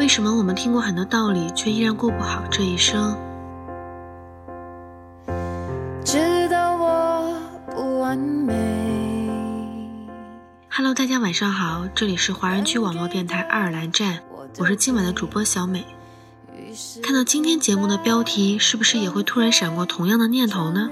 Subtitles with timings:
[0.00, 3.14] 为什么我们听过很多道理，却依然过不好这一生？
[6.02, 7.38] 知道我
[7.70, 8.54] 不完美。
[10.70, 14.20] Hello，大家晚上好，这里是华人区网络电台爱尔兰站，
[14.56, 15.84] 我是今晚的主播小美。
[17.02, 20.88] 看到今天节目的标题，是不是也会突然闪过同样的念头呢？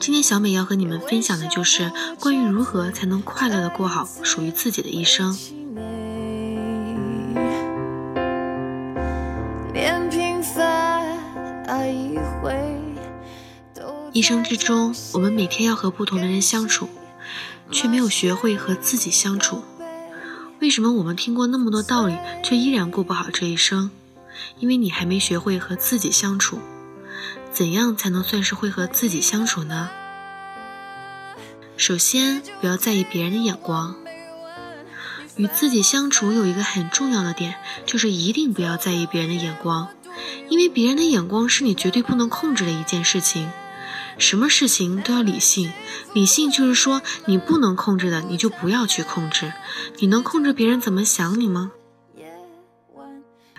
[0.00, 5.36] 今天小美要和你们分享的就是关于如何才能快乐的过好属于自己的一生。
[14.18, 16.88] 一生之中，我们每天要和不同的人相处，
[17.70, 19.62] 却没有学会和自己相处。
[20.58, 23.92] 为什么我们听过那么多道理，却依然过不好这一生？
[24.58, 26.58] 因为你还没学会和自己相处。
[27.52, 29.88] 怎样才能算是会和自己相处呢？
[31.76, 33.94] 首先，不要在意别人的眼光。
[35.36, 37.54] 与自己相处有一个很重要的点，
[37.86, 39.86] 就是一定不要在意别人的眼光，
[40.48, 43.48] 因为别人的眼光是你绝对不能控制的一件事情。
[44.18, 45.72] 什么事情都要理性，
[46.12, 49.52] 理性就是说你不能控制的，你就不要去控制。
[49.98, 51.72] 你能控制别人怎么想你吗？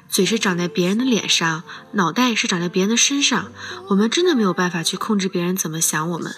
[0.10, 3.52] 嘴是长在别人的脸上，脑袋是长在别人的身上。
[3.90, 6.36] 我们真的没有办法去控制别人怎么想我们。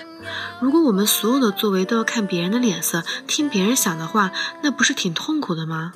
[0.62, 5.94] 如果我们所有的作为都要看别人的脸色，听别人想的话，那不是挺痛苦的吗？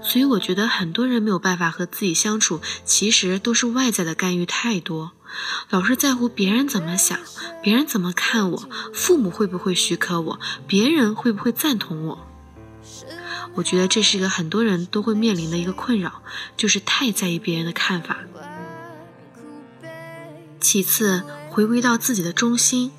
[0.00, 5.12] 所以我觉得很多人没有办法和自己相处，其实都是外在的干预太多。
[5.70, 7.18] 老是在乎别人怎么想，
[7.62, 12.26] 别人怎么看我，父母会不会许可我，别人会不会赞同我？
[13.54, 16.22] 我觉得这是一个很多人都会面临的一个困扰，
[16.56, 18.18] 就是太在意别人的看法。
[20.60, 22.92] 其次，回归到自己的中心，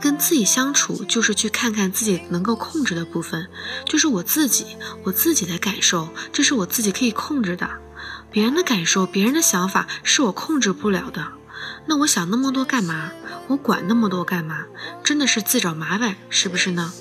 [0.00, 3.48] 跟自己相处，就是去看看自己能够控制的部分，
[3.84, 7.68] 就是我自己，我自己的感受，这是我自己可以控制的。
[8.30, 11.26] 别人的感受，别人的想法是我控制不了的。
[11.86, 13.12] 那我想那么多干嘛？
[13.48, 14.64] 我管那么多干嘛？
[15.02, 16.92] 真的是自找麻烦，是不是呢？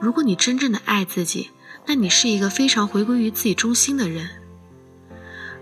[0.00, 1.50] 如果你真正的爱自己，
[1.86, 4.28] 那你是一个非常回归于自己中心的人。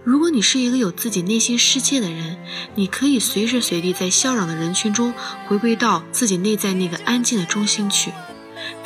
[0.02, 2.38] 如果你是一个有自己内心世界的人，
[2.74, 5.12] 你可以随时随地在熙攘的人群中
[5.46, 8.10] 回归到自己内在那个安静的中心去，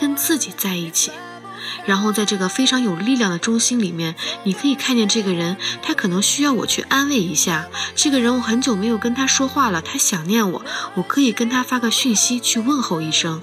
[0.01, 1.13] 跟自己在一起。
[1.87, 4.15] 然后在这个非常有力量的中心里面，
[4.45, 7.69] 你可以看见这个人，他可能需要我去安慰一下。
[7.95, 10.65] 这个人我很久没有跟他说话了，他想念我，
[10.95, 13.43] 我可以跟他发个讯息去问候一声。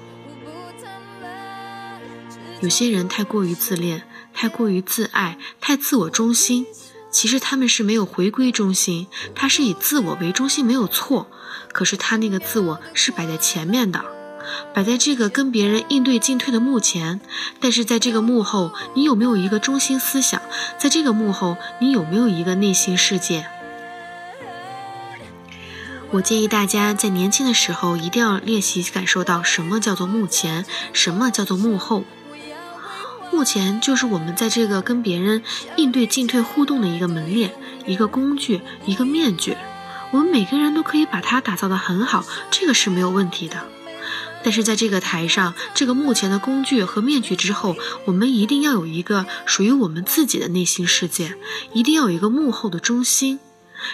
[2.60, 6.66] 有些人太过于自恋，太过于自爱，太自我中心，
[7.10, 11.28] 其实他们是没有回归中心，他是以自我为中心没有错，
[11.72, 14.04] 可是他那个自我是摆在前面的。
[14.74, 17.20] 摆在这个跟别人应对进退的幕前，
[17.60, 20.40] 但是在这个幕后，你有没有一个中心思想？
[20.78, 23.46] 在这个幕后，你有没有一个内心世界？
[26.10, 32.04] 我建议大家在年轻的时候一定要练习感受到什么叫做幕前，什么叫做幕后。
[33.32, 35.42] 幕前就是我们在这个跟别人
[35.76, 37.54] 应对进退互动的一个门脸、
[37.86, 39.56] 一个工具、一个面具。
[40.10, 43.56] 我们每个人都可以把它打造的很好，这个是没有问题的。
[44.44, 47.76] 但是在这个台上，这个目前的工具和面具之后，
[48.06, 51.36] 我们一定要有一个属于我们自己的内心世界，
[51.72, 53.38] 一定要有一个幕后的中心，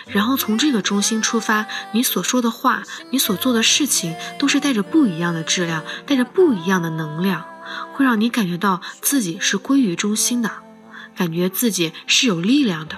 [0.07, 7.45] 然后从这个中心出发，你所说的话，你所做的事情，都是带着不一样的质量，带着不一样的能量，
[7.93, 10.51] 会让你感觉到自己是归于中心的，
[11.15, 12.97] 感觉自己是有力量的。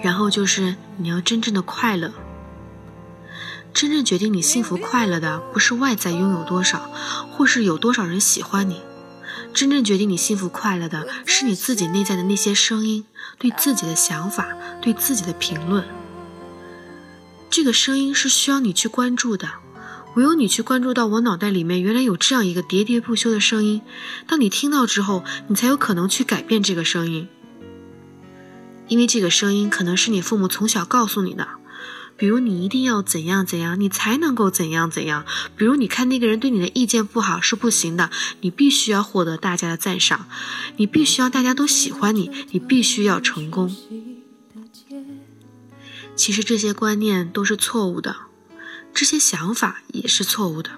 [0.00, 2.12] 然后就是你要真正的快乐。
[3.78, 6.90] 真正决定你幸福快乐的，不是外在拥有多少，
[7.30, 8.80] 或是有多少人喜欢你。
[9.54, 13.04] 真正决定你幸福快乐的，是你自己内在的那些声音，
[13.38, 14.48] 对自己的想法，
[14.82, 15.84] 对自己的评论。
[17.48, 19.48] 这个声音是需要你去关注的。
[20.16, 23.82] 唯有你去关注到我脑袋里面原来有这样一个喋喋不休的声音，
[24.26, 27.28] 当你听到之后，你才有可能去改变这个声音。
[28.88, 31.46] 因为这个声音可能是你父母从小告诉你的。
[32.18, 35.24] 比如你一定要怎样怎样，你才能够怎样怎样。
[35.56, 38.10] 比如你看那个人对你的意见不好是不行的，
[38.40, 40.26] 你必须要获得大家的赞赏，
[40.76, 43.74] 你必须要大家都喜欢你，你必须要成功。
[46.16, 48.16] 其实这些观念都是错误的，
[48.92, 50.70] 这些想法也是错误的。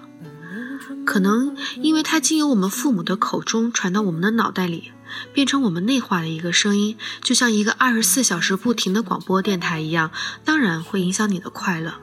[1.03, 4.91] 可能因为它经由我们父母的口中传到我们的脑袋里。
[5.33, 10.11] 变成我们内化的一个声音，就像一个二十四小时不停的广播电台一样，
[10.43, 11.95] 当然会影响你的快乐。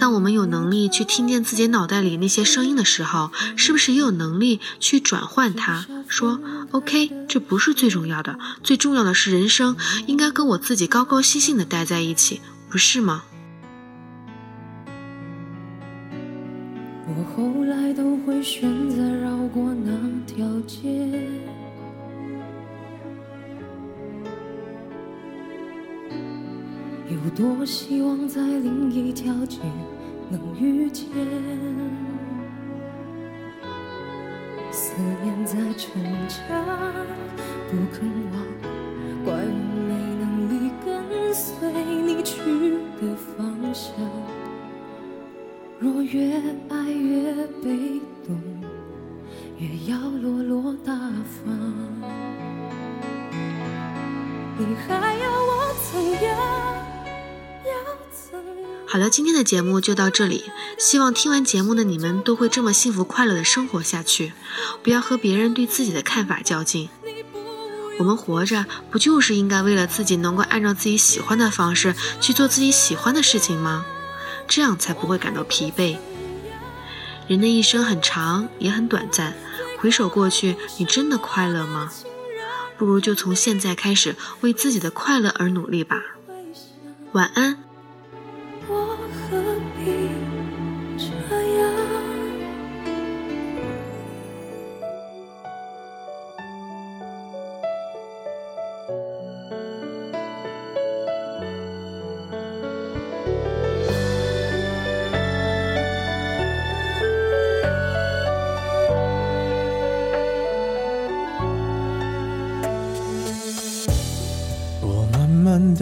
[0.00, 5.86] 当我们有能力去听见自己脑袋里那些声音的时候，是不是也有能力去转换它？
[6.08, 6.40] 说
[6.72, 9.76] OK，这不是最重要的，最重要的是人生
[10.06, 13.22] 应该跟我自己高高兴兴的待在一起，不是吗？
[17.06, 19.92] 我后来都会选择绕过那
[20.26, 21.30] 条街。
[27.14, 29.60] 有多希望在另一条街
[30.28, 31.06] 能遇见，
[34.72, 36.44] 思念在逞强，
[37.70, 38.42] 不肯忘，
[39.24, 39.38] 怪我
[39.86, 40.52] 没能力
[40.84, 41.54] 跟随
[42.02, 42.34] 你去
[43.00, 43.94] 的方向。
[45.78, 46.34] 若越
[46.68, 48.36] 爱越被动，
[49.58, 51.46] 越要落落大方，
[54.58, 55.33] 你还要
[58.94, 60.44] 好了，今天的节目就到这里。
[60.78, 64.32] 希望听完节目的你们都会这么幸福快乐的生活下去，
[64.84, 66.88] 不要和别人对自己的看法较劲。
[67.98, 73.84] 我们活着不就是应该为了自己能够按照自己喜欢的方式去做自己喜欢的事情吗？
[74.46, 75.96] 这样才不会感到疲惫。
[77.26, 79.34] 人的一生很长，也很短暂。
[79.80, 81.90] 回首过去，你真的快乐吗？
[82.78, 86.00] 不如就从现在开始为自己的快乐而努力吧。
[87.10, 87.58] 晚安。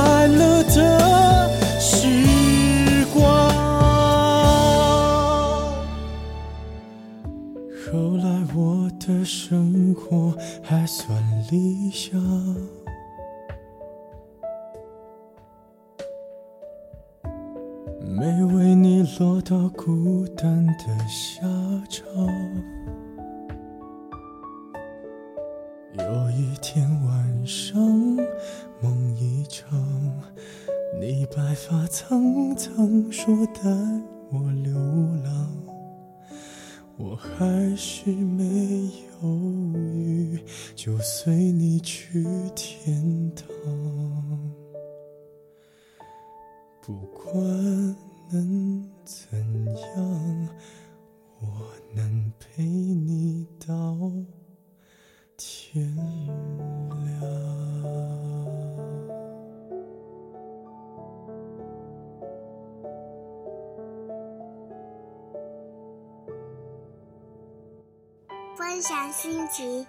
[0.00, 3.22] 快乐的时光。
[7.84, 11.14] 后来我的生活还算
[11.50, 12.18] 理想。
[18.02, 21.42] 没为你落到孤单的下
[21.90, 22.79] 场。
[26.00, 27.78] 有一天晚上，
[28.80, 29.78] 梦一场，
[31.00, 33.62] 你白发苍苍，说带
[34.32, 34.74] 我流
[35.22, 35.52] 浪，
[36.96, 38.90] 我还是没
[39.22, 39.28] 犹
[39.74, 40.42] 豫，
[40.74, 43.46] 就随你去天堂。
[46.80, 47.36] 不管
[48.32, 49.38] 能怎
[49.96, 50.39] 样，
[68.60, 69.86] 分享心情，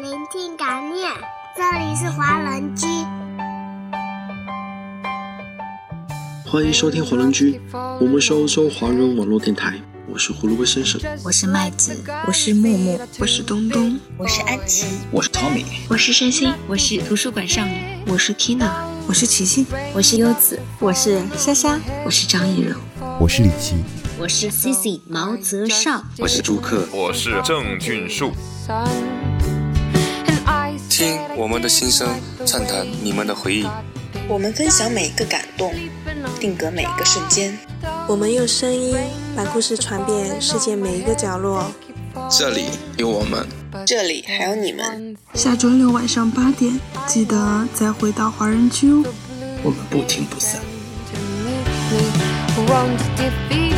[0.00, 1.12] 聆听感念，
[1.54, 2.86] 这里是华人居。
[6.46, 7.60] 欢迎收听华人居，
[8.00, 9.74] 我们是欧洲华人网络电台。
[10.08, 18.70] 我是胡萝卜先生，我是麦子，我是木木，我是东东，我是安琪，我是 Tommy，我是山心，我是图书馆少女，我是 Tina，
[19.06, 22.74] 我是琪琪，我是优子，我是莎莎，我是张艺柔，
[23.20, 23.74] 我是李琦，
[24.24, 28.32] 我是 Cici 毛泽少，我是朱克，我是郑俊树。
[30.88, 32.08] 听我们的心声，
[32.46, 33.66] 畅谈你们的回忆。
[34.26, 35.74] 我们分享每一个感动，
[36.40, 37.54] 定格每一个瞬间。
[38.08, 38.96] 我们用声音
[39.36, 41.70] 把故事传遍世界每一个角落。
[42.30, 43.46] 这里有我们，
[43.86, 45.14] 这里还有你们。
[45.34, 49.04] 下周六晚上八点，记得再回到华人区哦。
[49.62, 50.62] 我们不听不散。
[53.18, 53.73] defeat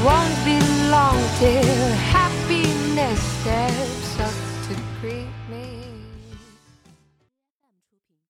[0.00, 0.58] won't be
[0.90, 4.01] long till happiness steps